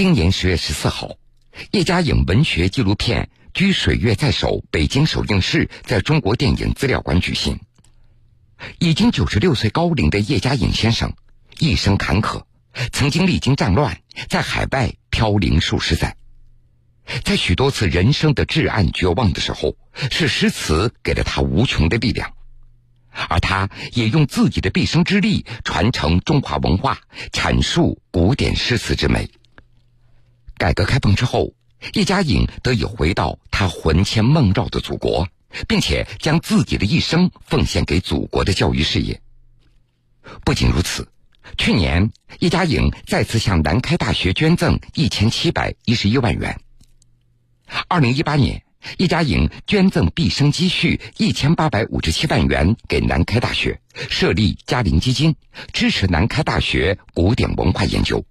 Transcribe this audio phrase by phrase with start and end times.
[0.00, 1.16] 今年十月十四号，
[1.72, 7.60] 叶嘉莹文学纪录片《居水月在手》北京首映式在中国电影资料馆举行。
[8.78, 11.12] 已经九十六岁高龄的叶嘉莹先生，
[11.58, 12.44] 一生坎坷，
[12.92, 14.00] 曾经历经战乱，
[14.30, 16.16] 在海外飘零数十载。
[17.22, 19.76] 在许多次人生的至暗绝望的时候，
[20.10, 22.32] 是诗词给了他无穷的力量，
[23.28, 27.00] 而他也用自己的毕生之力传承中华文化，
[27.32, 29.28] 阐述古典诗词之美。
[30.60, 31.54] 改革开放之后，
[31.94, 35.26] 叶嘉莹得以回到他魂牵梦绕的祖国，
[35.66, 39.22] 并且将自己的一生奉献给祖国的教育事业。
[40.44, 41.08] 不仅如此，
[41.56, 42.10] 去年
[42.40, 46.60] 叶嘉莹再次向南开大学捐赠一千七百一十一万元。
[47.88, 48.62] 二零一八年，
[48.98, 53.80] 叶嘉莹捐赠毕生积蓄一千八百五十七万元给南开大学，
[54.10, 55.36] 设立嘉陵基金，
[55.72, 58.26] 支持南开大学古典文化研究。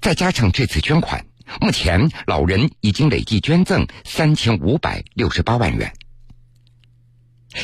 [0.00, 1.26] 再加上这次捐款，
[1.60, 5.92] 目前老人已经累计捐赠三千五百六十八万元。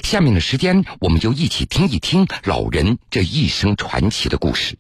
[0.03, 4.77] 下面的时间，我们就一起听一听老人这一生传奇的故事。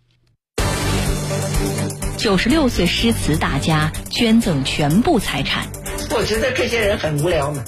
[2.17, 5.69] 九十六岁诗词大家捐赠全部财产。
[6.11, 7.62] 我觉得这些人很无聊嘛，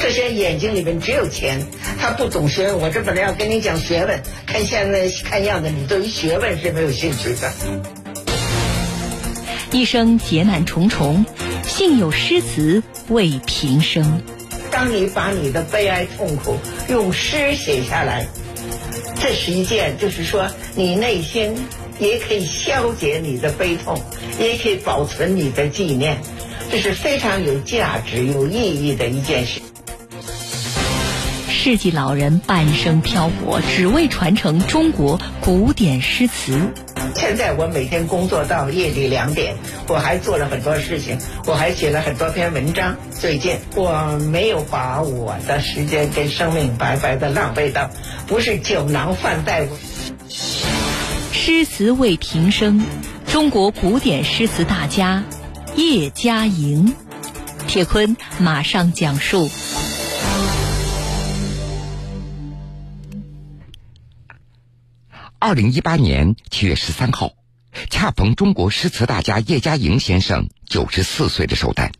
[0.00, 1.66] 这些眼睛里面只有钱，
[1.98, 2.78] 他不懂学问。
[2.78, 7.99] 我这本来要跟你讲学问，看现在看样子你对于学问是没有兴趣的。
[9.72, 11.24] 一生劫难重重，
[11.62, 14.20] 幸有诗词慰平生。
[14.72, 16.56] 当你把你的悲哀痛苦
[16.88, 18.26] 用诗写下来，
[19.20, 21.54] 这是一件，就是说你内心
[22.00, 24.00] 也可以消解你的悲痛，
[24.40, 26.18] 也可以保存你的纪念。
[26.72, 29.60] 这是非常有价值、有意义的一件事。
[31.48, 36.72] 世纪老人半生漂泊，只为传承中国古典诗词。
[37.14, 39.54] 现在我每天工作到夜里两点，
[39.88, 42.96] 我还做了很多事情，我还写了很多篇文章。
[43.10, 47.90] 最近我没有把我的时间跟生命白白的浪费到，
[48.26, 49.66] 不是酒囊饭袋。
[50.28, 52.84] 诗词为平生，
[53.26, 55.24] 中国古典诗词大家。
[55.76, 56.94] 叶嘉莹，
[57.66, 59.48] 铁坤马上讲述。
[65.42, 67.30] 二零一八年七月十三号，
[67.88, 71.92] 恰逢中国诗词大家叶嘉莹先生九十四岁的寿诞。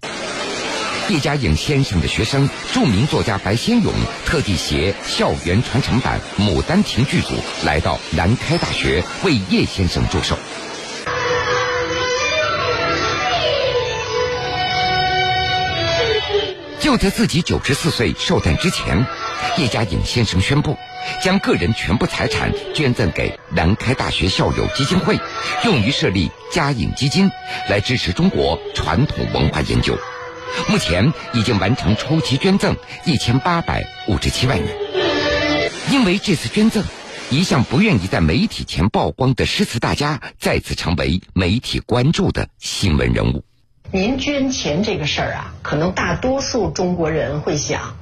[1.08, 3.94] 叶嘉莹先生的学生、著名作家白先勇
[4.26, 7.28] 特地携校园传承版《牡丹亭》剧组
[7.64, 10.36] 来到南开大学为叶先生祝寿。
[16.78, 19.06] 就在自己九十四岁寿诞之前，
[19.58, 20.76] 叶嘉莹先生宣布，
[21.22, 25.18] 将个人全部财产捐赠给南开大学校友基金会，
[25.64, 27.30] 用于设立嘉颖基金，
[27.68, 29.96] 来支持中国传统文化研究。
[30.68, 34.68] 目前已经完成初期捐赠一千八百五十七万元。
[35.92, 36.84] 因为这次捐赠，
[37.30, 43.44] 一向不愿意在媒体前曝光的诗词大家，再次成为媒体关注的新闻人物。
[43.92, 47.96] 您捐钱这个事儿啊，可能大多数中国人会想，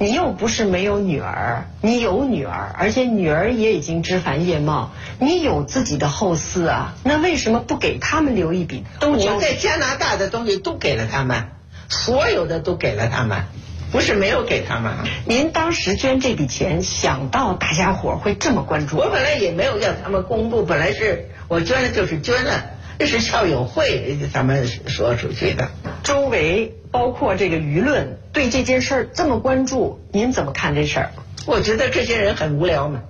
[0.00, 8.84] 你又不是没有女儿，你有女儿，而且女儿也已经枝繁叶茂，你有自己的后嗣啊，那为什么不给他们留一笔？
[9.00, 11.48] 都我在加拿大的东西都给了他们，
[11.88, 13.42] 所有的都给了他们，
[13.90, 14.92] 不是没有给他们。
[15.24, 18.98] 您当时捐这笔钱，想到大家伙会这么关注？
[18.98, 22.52] 我本来也没有要他们公布，本来是我捐了就是捐了。
[22.98, 25.70] 这 是校友会咱们说出去的，
[26.02, 31.12] 周围包括这个舆论对这件事儿这么关注，您怎么看这事儿？
[31.46, 33.02] 我觉得这些人很无聊嘛，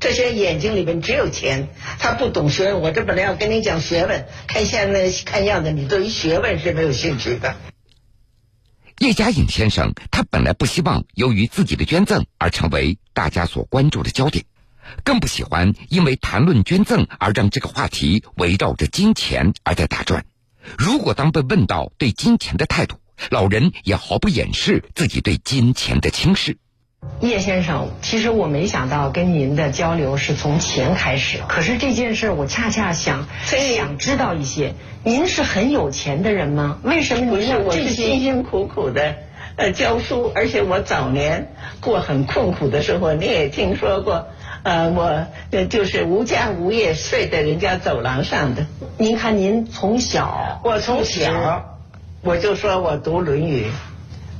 [0.00, 1.68] 这些眼睛里面只有钱，
[1.98, 2.80] 他不懂学问。
[2.80, 7.54] 我这本来要跟你讲学问，看现在看样子你对于学问是没有兴趣的。
[8.98, 14.44] 叶嘉颖先生，他本来不希望由于自己的捐赠而成为大家所关注的焦点。
[15.04, 20.24] 更不喜欢因为谈论捐赠而让这个话题围绕着金钱而在打转。
[20.76, 22.96] 如果当被问到对金钱的态度，
[23.30, 26.58] 老人也毫不掩饰自己对金钱的轻视。
[27.20, 34.74] 叶先生，其实我没想到跟您的交流是从钱开始，可是这件事我恰恰想想知道一些。
[35.04, 36.78] 您是很有钱的人吗？
[36.82, 39.16] 为什么您我是辛辛苦苦的
[39.56, 44.28] 呃教书，而且我早年过很困苦的生活，你也听说过。
[44.62, 45.26] 呃，我
[45.66, 48.66] 就是无家无业，睡在人家走廊上的。
[48.96, 51.80] 您看，您从小，我从小
[52.22, 53.66] 我就说我读《论语》，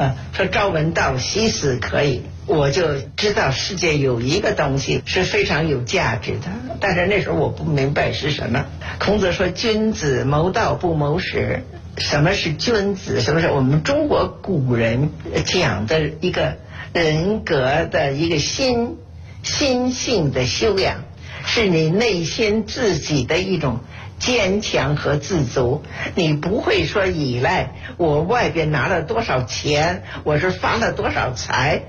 [0.02, 6.48] 啊，说朝闻道，夕死可以，我就知道世界有一个东西是非常有价值的。
[6.80, 8.66] 但是那时候我不明白是什么。
[8.98, 11.62] 孔子说：“君子谋道不谋食。”
[11.98, 13.20] 什么是君子？
[13.20, 15.10] 什么是我们中国古人
[15.44, 16.54] 讲的一个
[16.92, 18.98] 人格的一个心
[19.48, 21.04] 心性的修养？
[21.46, 23.80] 是你内心自己的一种。
[24.18, 25.84] 坚强和自足，
[26.16, 31.82] 你不会说依赖我外边拿了多少钱，我是发了多少财，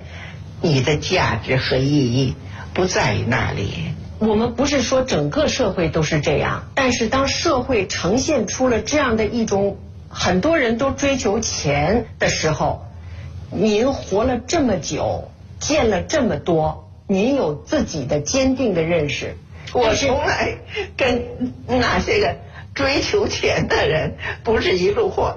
[0.62, 2.36] 你的价值和意义
[2.72, 3.96] 不在于那里。
[4.20, 12.86] 我们不是说整个社会都是这样，但是当社会呈现出了这样的一种很多人都追求钱的时候，
[13.52, 19.36] 您活了这么久，见了这么多，您有自己的坚定的认识。
[19.74, 20.60] 我从来
[20.96, 22.36] 跟那些个
[22.76, 25.36] 追求钱的人不是一路货。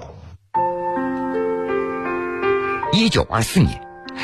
[2.91, 3.81] 一九二四年，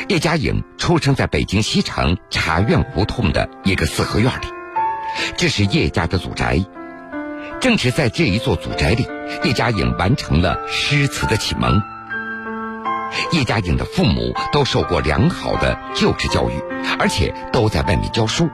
[0.08, 4.46] 叶嘉莹出生在北京西城茶院胡同的一个四合院里，
[5.36, 6.56] 这是叶家的祖宅。
[7.60, 9.04] 正是在这一座祖宅里，
[9.42, 11.82] 叶嘉莹完成了诗词的启蒙。
[13.32, 16.62] 叶嘉莹的父母都受过良好的旧制教育，
[16.98, 18.48] 而且都在外面教书。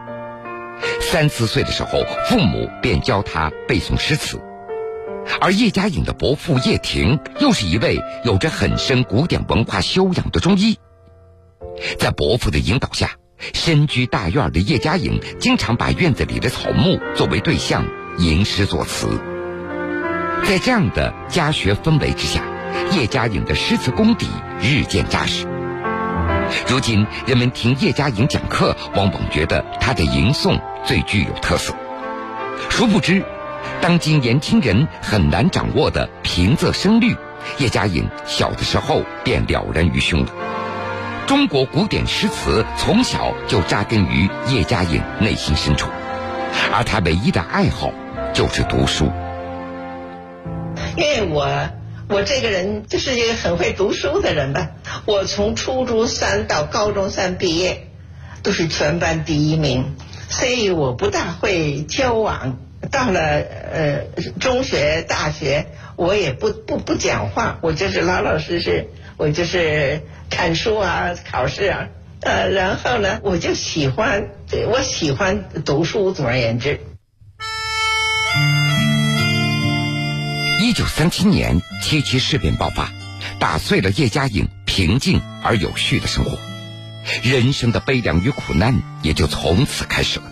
[1.01, 4.41] 三四岁的时候，父母便教他背诵诗词，
[5.41, 10.79] 而叶嘉颖的伯父叶廷又是一位有着很深古典文化修养的中医。
[11.99, 13.13] 在伯父的引导下，
[13.55, 17.87] 身居大院的叶嘉颖经常把院子里的草木作为对象
[18.19, 19.09] 吟诗作词。
[20.45, 22.43] 在这样的家学氛围之下，
[22.93, 24.27] 叶嘉颖的诗词功底
[24.61, 25.47] 日渐扎实。
[26.69, 31.75] 如今，人们听叶嘉莹讲课，往往觉得她的吟诵最具有特色。
[32.71, 33.25] 殊不知，
[33.81, 37.17] 当今年轻人很难掌握的平仄声律，
[37.59, 40.33] 叶嘉莹小的时候便了然于胸了。
[41.27, 45.91] 中国古典诗词从小就扎根于叶嘉莹内心深处，
[46.73, 47.91] 而她唯一的爱好
[48.33, 49.11] 就是读书。
[50.97, 51.69] 因为我。
[52.09, 54.71] 我这个人就是一个很会读书的人吧。
[55.07, 57.89] 我从初中三到高中三毕业，
[58.43, 59.97] 都是全班第一名，
[60.29, 62.59] 所以我不大会交往。
[62.93, 64.05] 到了呃
[64.39, 65.67] 中学、大学，
[65.97, 71.89] 我也不不不讲话，我就是老老实实，我就是看书啊、考试啊。
[72.21, 74.29] 呃，然后呢，我就喜欢，
[74.71, 76.13] 我喜欢读书。
[76.13, 76.79] 总而言之。
[80.77, 82.93] 九三七年，七七事变爆发，
[83.39, 86.39] 打碎了叶嘉颖平静而有序的生活，
[87.23, 90.27] 人生的悲凉与苦难也就从此开始了。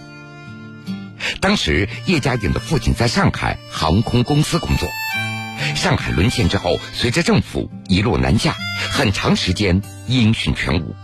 [1.40, 4.86] 当时，叶嘉颖的父亲在上海航空公司工作，
[5.76, 8.54] 上海沦陷之后，随着政府一路南下，
[8.90, 10.94] 很长时间音讯全无。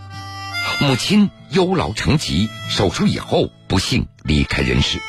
[0.79, 4.99] 母亲忧劳成疾，手术以后不幸离开人世。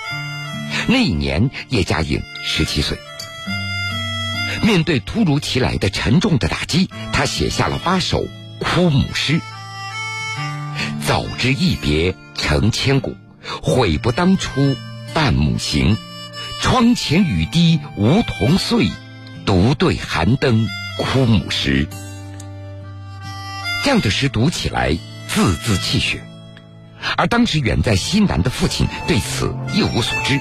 [0.87, 2.97] 那一年，叶嘉颖十七岁。
[4.63, 8.27] 面对突如其来的沉重的打击，他写下了八首
[8.59, 9.41] 哭母诗
[11.07, 13.17] ：“早知一别成千古，
[13.63, 14.77] 悔不当初
[15.15, 15.97] 伴母行。
[16.61, 18.91] 窗前雨滴梧桐碎，
[19.45, 20.69] 独对寒灯
[20.99, 21.89] 哭母时。”
[23.85, 24.97] 这样的诗读起来
[25.27, 26.23] 字字泣血，
[27.17, 30.39] 而当时远在西南的父亲对此一无所知。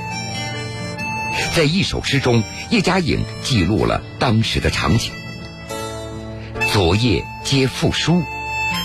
[1.54, 5.12] 在一首诗中，叶嘉颖记录了当时的场景：
[6.72, 8.22] 昨夜接父书，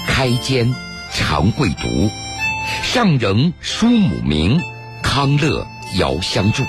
[0.07, 0.75] 开间
[1.13, 2.11] 常贵读，
[2.83, 4.61] 上仍书母名，
[5.03, 5.67] 康乐
[5.99, 6.65] 遥相助。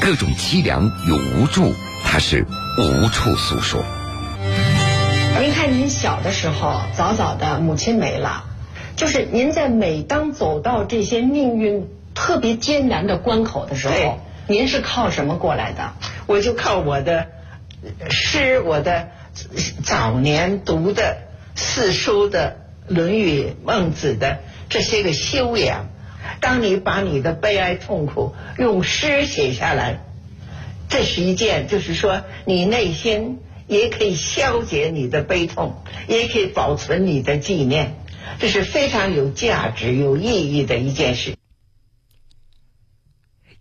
[0.00, 1.74] 各种凄凉与无助，
[2.04, 2.46] 他是
[2.78, 3.82] 无处诉说。
[5.40, 8.44] 您看，您小的时候，早早的母亲没了，
[8.96, 11.86] 就是您在每当走到这些命运。
[12.16, 14.18] 特别艰难的关口的时候，
[14.48, 15.92] 您是靠什么过来的？
[16.26, 17.28] 我就靠我的
[18.10, 19.10] 诗，我的
[19.84, 21.18] 早年读的
[21.54, 22.56] 四书的
[22.92, 25.90] 《论语》《孟子》的这些个修养。
[26.40, 30.00] 当你把你的悲哀痛苦用诗写下来，
[30.88, 35.76] 这是一件，就是说你内心也可以消解你的悲痛，
[36.08, 37.94] 也可以保存你的纪念，
[38.38, 41.35] 这是非常有价值、有意义的一件事。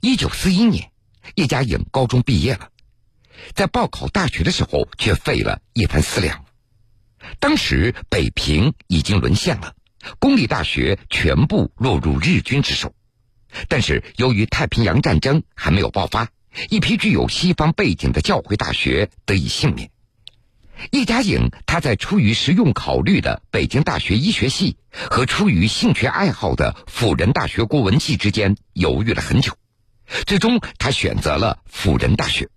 [0.01, 0.91] 一九四一年，
[1.35, 2.69] 叶嘉颖高中毕业了，
[3.53, 6.45] 在报考大学的时候却费了一番思量。
[7.39, 9.73] 当时北平已经沦陷了，
[10.19, 12.93] 公立大学全部落入日军之手。
[13.67, 16.29] 但是由于太平洋战争还没有爆发，
[16.69, 19.89] 一批具有西方背景的教会大学得以幸免。
[20.91, 29.57] 叶嘉颖，她在出于实用考虑的北京大学医学系和出于兴趣爱好的辅仁大学国文系之间犹豫了很久，
[30.25, 32.49] 最终他选择了辅仁大学。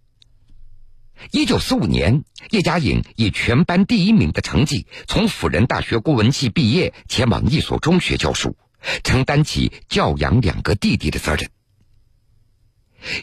[1.33, 8.57] 一九四五年，叶嘉颖以全班第一名的成绩从辅仁大学国文系毕业，前往一所中学教书，
[9.03, 11.51] 承担起教养两个弟弟的责任。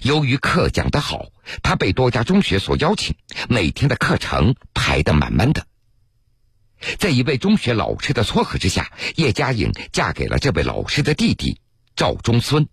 [0.01, 1.27] 由于课讲得好，
[1.63, 3.15] 他被多家中学所邀请，
[3.47, 5.65] 每天的课程排得满满的。
[6.97, 11.59] 在一位中学老师的撮合之下，叶嘉颖嫁给了这位老师的弟弟
[11.95, 12.67] 赵中孙。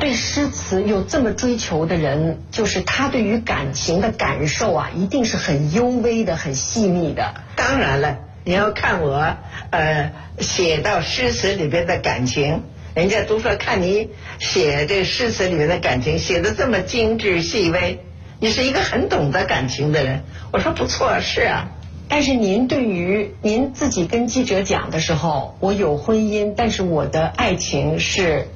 [0.00, 7.34] 对诗词有这么追求的人，就是他对于感情的感受啊，一定是很幽微的、很细腻的。
[7.56, 9.36] 当然了，你要看我
[9.70, 12.62] 呃写到诗词里边的感情。
[12.94, 17.98] 人家都说看你写这诗词里面的感情写的这么精致细微，
[18.38, 20.22] 你是一个很懂得感情的人。
[20.52, 21.70] 我说不错，是啊。
[22.08, 28.46] 但是您对于您自己跟记者讲的时候，我有婚姻，但是我的爱情是，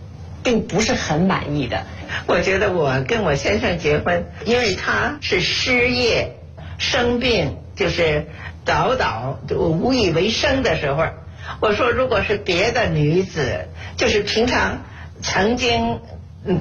[0.43, 1.85] 并不是很满意的。
[2.27, 6.37] 我觉得我跟我先生结婚，因为他是失业、
[6.79, 8.27] 生病，就是
[8.65, 11.05] 早早就无以为生的时候。
[11.61, 14.83] 我说，如果是别的女子，就是平常
[15.23, 16.01] 曾经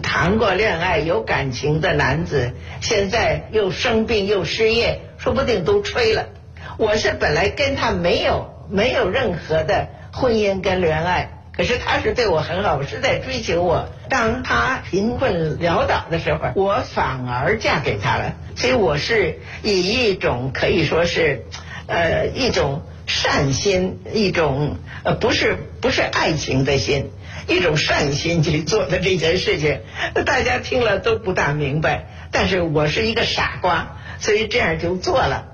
[0.02, 6.30] 谈过恋爱、有感情的男子，现在又生病又失业，说不定都吹了。
[6.78, 13.90] 我是本来跟他没有没有任何的婚姻跟恋爱，可是他是对我很好，是在追求我。
[14.10, 18.36] 当他贫困潦倒的时候，我反而嫁给他了。
[18.56, 21.44] 所以我是以一种可以说是，
[21.88, 22.84] 呃，一种。
[23.10, 27.10] 善心一种呃不是不是爱情的心，
[27.48, 29.80] 一种善心去做的这件事情，
[30.26, 35.46] 大家听了都不大明白，但是我是一个傻瓜，所以这样就做了。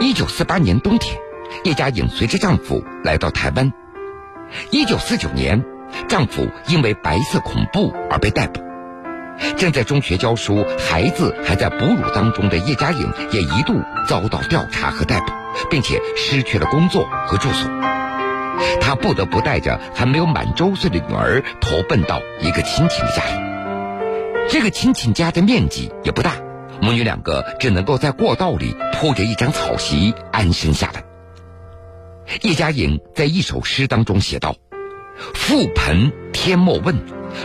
[0.00, 1.14] 一九四八年冬天，
[1.64, 3.70] 叶嘉颖随着丈夫来到台湾。
[4.70, 5.64] 一九四九年，
[6.08, 8.60] 丈夫因为白色恐怖而被逮捕。
[9.56, 13.74] 正在中学教书、孩子还在哺乳当中的叶嘉颖，也一度
[14.06, 15.32] 遭到调查和逮捕。
[15.70, 17.68] 并且失去了工作和住所，
[18.80, 23.40] 他不得不带着还没有满周岁的女儿投奔到一个亲戚的家里。
[24.48, 26.32] 这个亲戚家的面积也不大，
[26.80, 31.02] 母女两个只能够在过道里铺着一张草席安身下来。
[32.42, 34.54] 叶嘉莹在一首诗当中写道
[35.34, 36.94] ：“覆盆天莫问，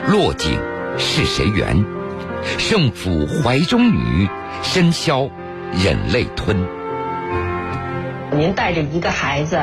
[0.08, 0.60] 落井
[0.98, 1.86] 是谁缘？
[2.58, 4.28] 圣府怀中女，
[4.62, 5.30] 深宵
[5.72, 6.58] 忍泪吞。”
[8.36, 9.58] 您带着一个孩子，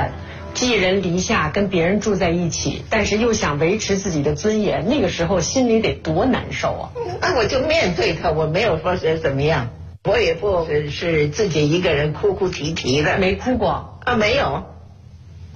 [0.55, 6.85] 寄人篱下，跟别人住在一起，但是又想维持自己的尊严，那个时候心里得多难受啊！
[7.21, 9.69] 那我就面对他，我没有说是怎么样，
[10.05, 14.65] 我也不是自己一个人哭哭啼啼的，没哭过啊，没有。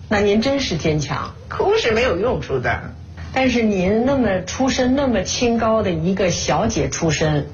[0.08, 2.94] 那您真是坚强，哭是没有用处的。
[3.32, 7.46] 但是您那么出身那么清高的一个小姐出身。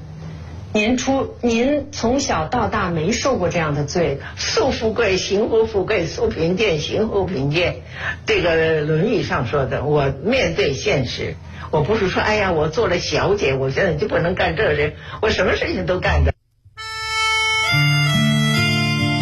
[0.73, 7.81] 您出，您从小到大没受过这样的罪，素富贵，行乎富贵；素贫贱，行乎贫贱。
[8.25, 11.35] 这个《论语》上说的，我面对现实，
[11.71, 16.30] 我不是说，哎呀，我做了小姐，我现在就不能干这事，我什么事情都干着。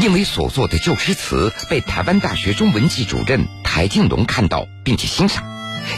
[0.02, 5.44] 因为所作的旧诗词被台湾大学中文系主任台静龙看到并且欣赏，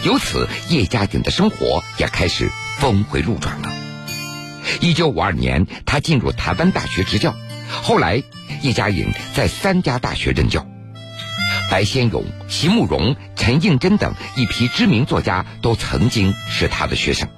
[0.04, 3.72] 由此叶嘉颖的生活也开始峰回路转了。
[4.80, 7.36] 一九五二年，他进入台湾大学执教。
[7.84, 8.24] 后来，
[8.64, 10.66] 叶嘉颖在三家大学任教。
[11.70, 17.30] 白先勇、席慕容、陈应真等一批知名作家都曾经是他的学生。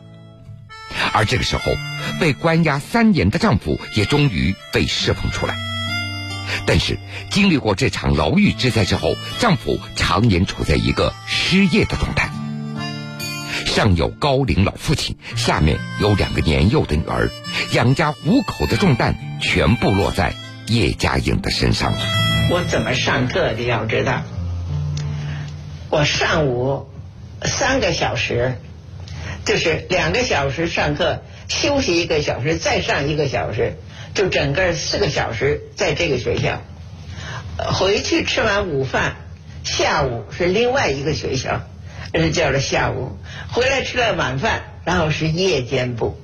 [1.11, 1.73] 而这个时候，
[2.21, 5.72] 被关押三年的丈夫也终于被释放出来。
[6.65, 6.97] 但是，
[7.29, 12.29] 经历过这场牢狱之灾之后，丈夫常年处在一个失业的状态。
[13.65, 17.29] 上有高龄老父亲，下面有两个年幼的女儿，
[17.71, 20.33] 养家糊口的重担全部落在
[20.67, 21.99] 叶嘉莹的身上了。
[22.49, 23.61] 我怎么上课的？
[23.61, 24.21] 要知道，
[25.89, 26.89] 我上午
[27.41, 28.57] 三个小时，
[29.45, 33.77] 就是两个小时上课，休息一个小时，再上一个小时，
[34.13, 36.61] 就整个四个小时在这个学校。
[37.73, 39.15] 回去吃完午饭，
[39.63, 41.61] 下午是另外一个学校。
[42.15, 43.17] 是叫了下午
[43.49, 46.15] 回来吃了晚饭，然后是夜间部。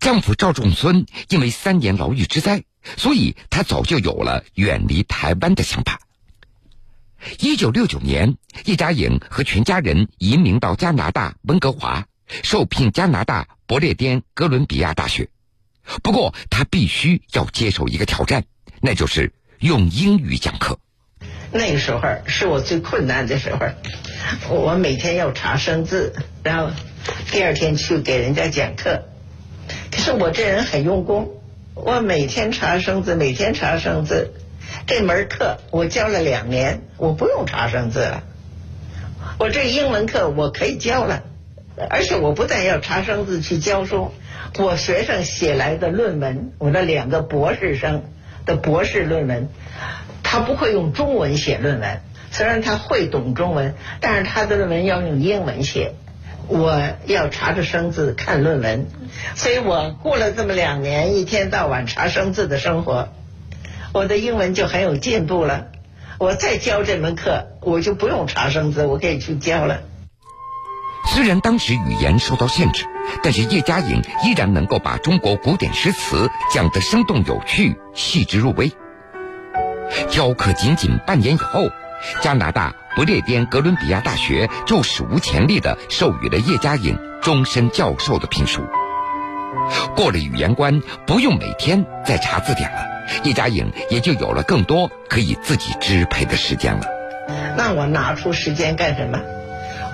[0.00, 2.64] 丈夫赵仲孙因为三年牢狱之灾，
[2.96, 6.00] 所以他早就有了远离台湾的想法。
[7.40, 12.06] 一九六九年，叶嘉颖和全家人移民到加拿大温哥华，
[12.42, 15.28] 受聘加拿大不列颠哥伦比亚大学。
[16.02, 18.44] 不过，他必须要接受一个挑战，
[18.80, 20.78] 那就是用英语讲课。
[21.50, 26.70] 那个时候是我最困难的时候，我每天要查生字，然后
[27.30, 29.08] 第二天去给人家讲课。
[29.90, 31.30] 可是我这人很用功，
[31.74, 34.34] 我每天查生字，每天查生字。
[34.86, 38.22] 这门课我教了两年，我不用查生字了。
[39.38, 41.24] 我这英文课我可以教了，
[41.90, 44.12] 而且我不但要查生字去教书，
[44.58, 48.04] 我学生写来的论文，我的两个博士生
[48.44, 49.48] 的博士论文。
[50.22, 55.94] 他不会用中文写论文，虽然他会懂中文，但是他的论文要用英文写。
[56.48, 58.86] 我要查着生字看论文，
[59.34, 63.08] 所以我过了这么两年一天到晚查生字的生活，
[63.92, 65.68] 我的英文就很有进步了。
[66.18, 69.80] 我再教这门课，我就不用查生字，我可以去教了。
[71.14, 72.84] 虽然当时语言受到限制，
[73.22, 78.70] 但是叶嘉莹依然能够把中国古典诗词讲得生动有趣、细致入微。
[80.10, 81.68] 教课仅仅半年以后，
[82.20, 88.62] 加拿大不列颠哥伦比亚大学就史无前例的授予了叶嘉莹终身教授的评书。
[89.96, 92.86] 过了语言关，不用每天再查字典了，
[93.24, 96.82] 叶嘉莹也就有了更多可以自己支配的时间了。
[97.56, 99.18] 那我拿出时间干什么？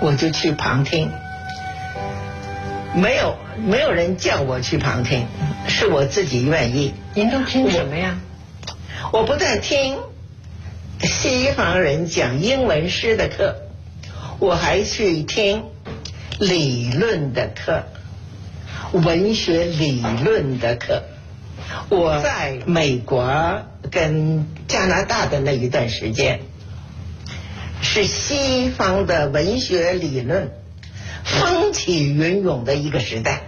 [0.01, 1.11] 我就去旁听。
[2.95, 5.27] 没有，没有人叫我去旁听，
[5.67, 6.95] 是我自己愿意。
[7.15, 8.19] 您都听什么呀？
[9.13, 9.97] 我不但听
[11.01, 13.57] 西方人讲英文诗的课，
[14.39, 15.65] 我还去听
[16.39, 17.85] 理论的课，
[18.93, 21.03] 文学理论的课。
[21.89, 26.41] 我在美国跟加拿大的那一段时间，
[27.85, 30.51] 是西方的文学理论
[31.23, 33.43] 风起云涌的一个时代。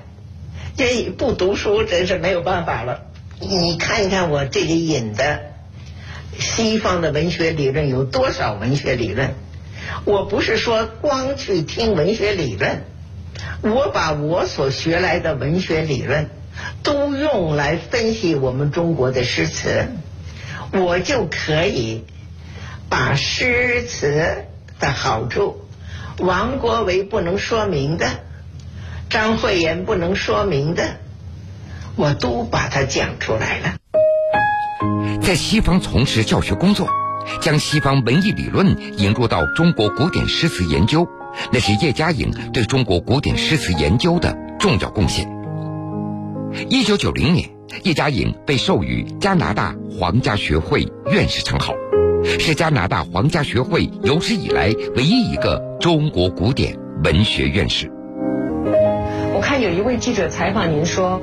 [0.76, 3.06] 这不读书真是没有办法了。
[3.40, 5.40] 你看一看我这里引的。
[6.38, 9.34] 西方的文学理论有多少文学理论？
[10.04, 12.84] 我不是说光去听文学理论，
[13.62, 16.28] 我把我所学来的文学理论
[16.82, 19.86] 都用来分析我们中国的诗词，
[20.72, 22.04] 我就可以
[22.88, 24.44] 把诗词
[24.78, 25.62] 的好处，
[26.18, 28.06] 王国维不能说明的，
[29.10, 30.96] 张惠言不能说明的，
[31.96, 33.74] 我都把它讲出来了。
[35.20, 36.88] 在西方从事教学工作，
[37.40, 41.08] 将西方文艺理论引入到中国古典诗词研究，
[41.52, 45.28] 那是叶嘉莹对中国古典诗词研究的重要贡献。
[46.68, 47.50] 一九九零年，
[47.82, 51.74] 叶嘉莹被授予加拿大皇家学会院士称号，
[52.38, 57.90] 是加拿大皇家学会有史以来唯一一个中国古典文学院士。
[59.34, 61.20] 我看有一位记者采访您说。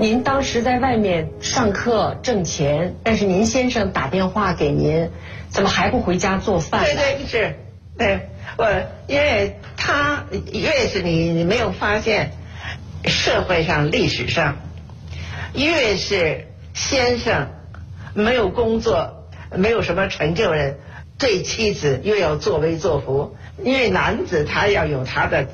[0.00, 5.10] 您当时在外面上课挣钱，但是您先生打电话给您，
[5.48, 6.82] 怎么还不回家做饭？
[6.82, 7.56] 对对是，
[7.96, 8.20] 对
[8.56, 8.66] 我，
[9.06, 12.32] 因为他越是你你没有发现，
[13.04, 14.56] 社会上历史上，
[15.54, 17.48] 越是先生
[18.14, 19.21] 没有工作，
[19.56, 20.78] 没有什么成就人，
[21.18, 25.46] 对妻子又要作威作福，因为男子他要有他的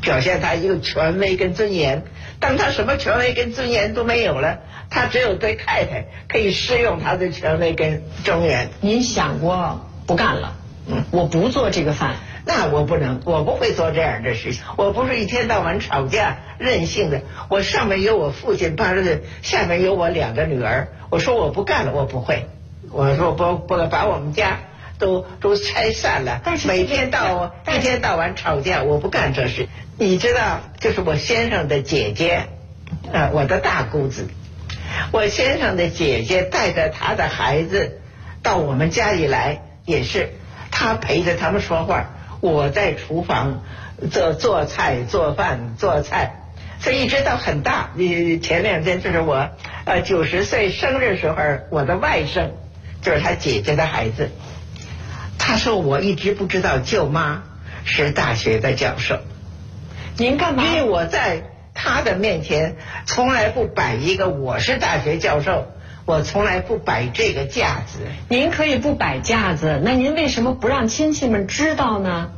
[0.00, 2.02] 表现，他一个权威跟尊严。
[2.40, 4.58] 当他什么权威跟尊严都没有了，
[4.90, 8.68] 他只有对太太可以施用他的权威跟尊严。
[8.80, 10.56] 您想过不干了？
[10.88, 14.64] 嗯，我不做这个饭，那我不能，我不会做这样的事情。
[14.76, 17.20] 我不是一天到晚吵架、任性的。
[17.48, 20.88] 我上面有我父亲八十岁，下面有我两个女儿。
[21.10, 22.46] 我说我不干了，我不会。
[22.92, 24.60] 我说不不把我们家
[24.98, 26.40] 都都拆散了。
[26.44, 29.68] 但是每天到一天到晚吵架，我不干这事。
[29.98, 32.46] 你知道，就是我先生的姐姐，
[33.12, 34.28] 呃，我的大姑子，
[35.10, 38.00] 我先生的姐姐带着他的孩子
[38.42, 40.30] 到我们家里来，也是
[40.70, 43.62] 他陪着他们说话，我在厨房
[44.10, 46.34] 做做菜、做饭、做菜，
[46.80, 47.90] 所以一直到很大。
[47.94, 49.50] 你前两天就是我
[49.84, 51.36] 呃九十岁生日时候，
[51.70, 52.48] 我的外甥
[53.02, 54.30] 就是他姐姐的孩子，
[55.38, 57.42] 他说我一直不知道舅妈
[57.84, 59.18] 是大学的教授。
[60.16, 60.64] 您干嘛？
[60.64, 61.42] 因为我在
[61.74, 65.66] 他的面前从来不摆一个我是大学教授，
[66.04, 67.98] 我从来不摆这个架子。
[68.28, 72.30] 您可以不摆架子，那您为什么不让亲戚们知道呢？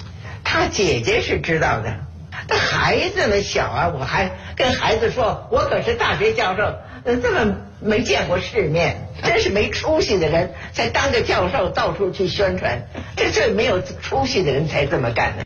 [0.44, 2.00] 他姐姐是知道的，
[2.48, 15.44] 那孩子们小啊，我还跟孩子说，我可是大学教授，这么没见过世面，真是没出息的人才当个教授到处去宣传，这最没有出息的人才这么干呢。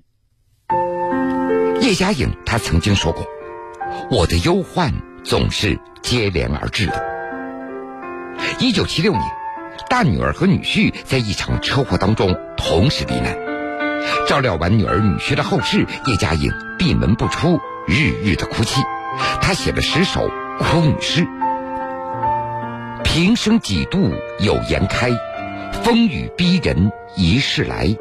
[1.80, 3.24] 叶嘉莹她曾经说过
[4.10, 4.92] ：“我的忧患
[5.24, 7.06] 总是接连而至的。”
[8.58, 9.22] 一九七六年，
[9.88, 13.36] 大女儿和女婿在一场车祸当中同时罹难。
[14.26, 18.80] 照料完女儿女婿的后事，叶嘉颖闭门不出，日日的哭泣。
[19.42, 21.26] 他写了十首哭女诗：
[23.02, 25.10] 平生几度有颜开，
[25.82, 27.96] 风雨逼人一世来。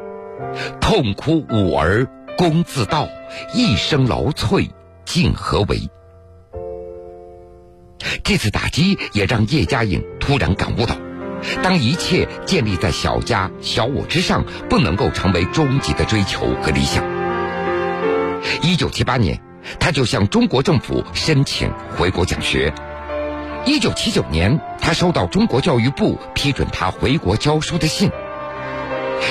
[0.80, 3.08] 痛哭五儿功自道，
[3.52, 4.70] 一生劳瘁
[5.04, 5.90] 竟何为？
[8.22, 10.94] 这次打击也让叶嘉颖突然感悟到，
[11.62, 17.17] 当一切建立在小家小我之上，不能够成为终极的追求和理想。
[18.62, 19.40] 一九七八年，
[19.78, 22.72] 他就向中国政府申请回国讲学。
[23.64, 28.10] 一九七九年，他收到中国教育部批准他回国教书的信。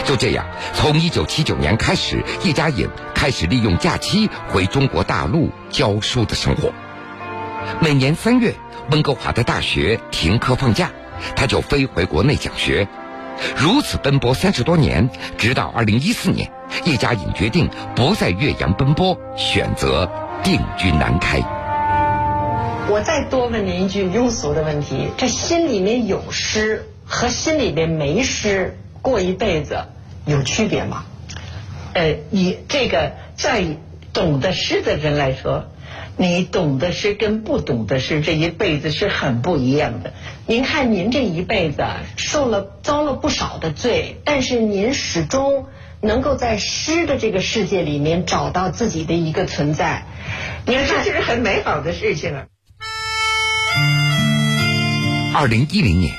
[0.05, 6.71] 就这样，从一九七九年开始，叶嘉颖开始利用假期回中国大陆教书的生活。
[7.81, 8.53] 每年三月，
[8.91, 10.91] 温哥华的大学停课放假，
[11.35, 12.87] 他就飞回国内讲学。
[13.55, 16.51] 如此奔波三十多年，直到二零一四年，
[16.85, 20.09] 叶嘉莹决定不在岳阳奔波，选择
[20.43, 21.39] 定居南开。
[22.89, 29.85] 我再多问您一句庸俗的问题：这心里面有诗和心里面没诗，过一辈子
[30.25, 31.05] 有区别吗？
[31.93, 33.63] 呃，你这个在
[34.13, 35.65] 懂得诗的人来说。
[36.19, 40.13] 你懂的诗跟不懂的诗，这一辈子是很不一样的。
[40.47, 41.83] 您看，您这一辈子
[42.15, 45.67] 受了遭了不少的罪，但是您始终
[46.01, 50.05] 能够在诗的这个世界里面找到自己的一个存在。
[50.65, 52.45] 你看，这是很美好的事情啊。
[55.33, 56.13] 二零一零年，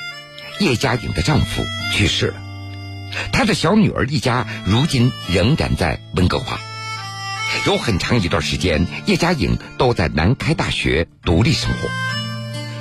[0.61, 2.35] 叶嘉莹的丈夫去世了，
[3.33, 6.59] 她的小女儿一家如今仍然在温哥华。
[7.67, 11.89] 有很长一段时间，叶嘉莹都在南开大学独立生活。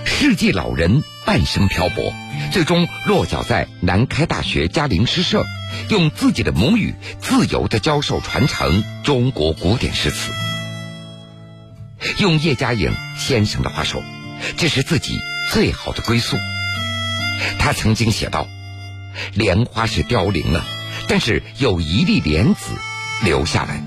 [0.05, 2.13] 世纪老人半生漂泊，
[2.51, 5.43] 最终落脚在南开大学嘉陵诗社，
[5.89, 10.31] 用自己的母语自由的教授传承中国古典诗词。
[12.19, 14.03] 用叶嘉莹先生的话说，
[14.57, 15.19] 这是自己
[15.51, 16.37] 最好的归宿。
[17.59, 18.47] 他曾经写道
[19.33, 20.65] ：“莲花是凋零了，
[21.07, 22.71] 但是有一粒莲子
[23.23, 23.83] 留下来。”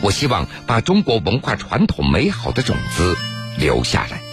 [0.00, 3.16] 我希望把中国文化传统美好的种子
[3.58, 4.23] 留下来。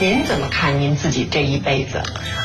[0.00, 2.00] 您怎么看您自己这一辈子？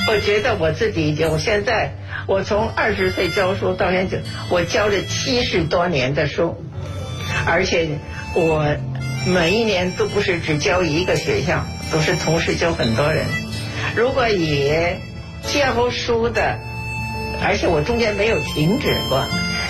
[0.10, 1.94] 我觉得我自己已经，我现在
[2.28, 6.62] 我从二十岁教书到现在，我教了七十多年的书，
[7.48, 7.88] 而且
[8.34, 8.76] 我
[9.26, 13.26] 每一年都不是只教一个学校，都是同时教很多人。
[13.96, 14.70] 如果以
[15.44, 16.60] 教书的，
[17.42, 19.24] 而且我中间没有停止过。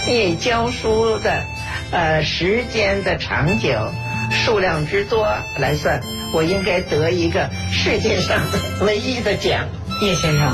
[0.08, 1.44] 以教书的
[1.92, 3.92] 呃时间的长久、
[4.32, 5.28] 数量之多
[5.60, 6.02] 来算，
[6.36, 8.42] 我应该得一个世界上
[8.82, 9.70] 唯一的奖。
[10.02, 10.54] 叶先生，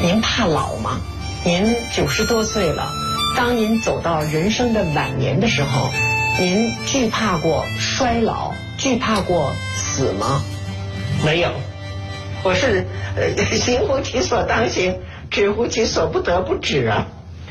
[0.00, 1.00] 您怕老吗？
[1.44, 2.92] 您九十多岁了，
[3.36, 5.90] 当您走到人生的晚年的时候，
[6.38, 10.44] 您惧怕过衰老，惧怕过死吗？
[11.24, 11.50] 没有，
[12.44, 17.08] 我是呃行乎其所当行，止乎其所不得不止啊。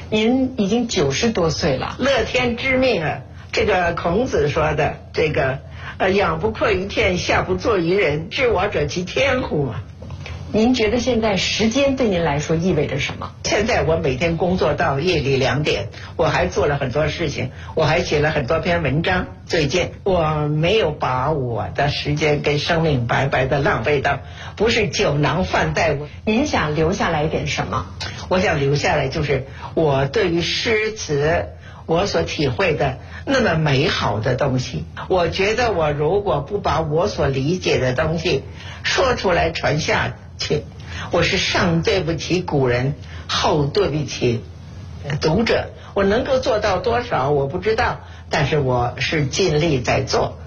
[0.10, 3.18] 您已经九十多岁了，乐天知命啊！
[3.52, 5.60] 这个孔子说的，这个
[6.00, 9.82] 呃，仰不愧于天，下不作于人，知我者其天乎嘛。
[10.54, 13.32] 您觉得现在时间对您来说意味着什么？
[13.44, 19.28] 现在我每天工作到夜里两点，我还做了很多事情，我还写了很多篇文章。
[19.46, 24.20] 最近我没有把我的时间跟生命白白的浪费到，
[24.56, 25.98] 不是酒囊饭袋。
[26.24, 27.88] 您想留下来一点什么？
[28.30, 31.50] 我想留下来就是我对于诗词
[31.90, 34.86] 我所体会的那么美好的东西。
[35.10, 38.44] 我觉得我如果不把我所理解的东西
[38.84, 40.14] 说出来传下。
[40.42, 40.64] 去，
[41.12, 42.94] 我是上对不起古人，
[43.28, 44.42] 后对不起
[45.20, 45.72] 读者。
[45.94, 48.00] 我能够做到多少，我不知道，
[48.30, 50.38] 但是我是尽力在做。